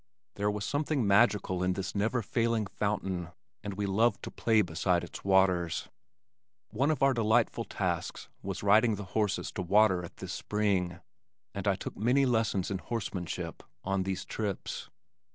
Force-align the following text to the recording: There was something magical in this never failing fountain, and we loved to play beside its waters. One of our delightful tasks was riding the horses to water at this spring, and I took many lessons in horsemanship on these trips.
There 0.33 0.49
was 0.49 0.65
something 0.65 1.05
magical 1.05 1.61
in 1.61 1.73
this 1.73 1.93
never 1.93 2.23
failing 2.23 2.65
fountain, 2.65 3.29
and 3.63 3.75
we 3.75 3.85
loved 3.85 4.23
to 4.23 4.31
play 4.31 4.63
beside 4.63 5.03
its 5.03 5.23
waters. 5.23 5.89
One 6.71 6.89
of 6.89 7.03
our 7.03 7.13
delightful 7.13 7.65
tasks 7.65 8.27
was 8.41 8.63
riding 8.63 8.95
the 8.95 9.03
horses 9.13 9.51
to 9.51 9.61
water 9.61 10.03
at 10.03 10.17
this 10.17 10.33
spring, 10.33 11.01
and 11.53 11.67
I 11.67 11.75
took 11.75 11.95
many 11.95 12.25
lessons 12.25 12.71
in 12.71 12.79
horsemanship 12.79 13.61
on 13.83 14.01
these 14.01 14.25
trips. 14.25 14.89